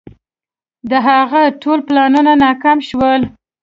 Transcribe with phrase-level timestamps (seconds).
[0.89, 3.21] د هغه ټول پلانونه ناکام شول.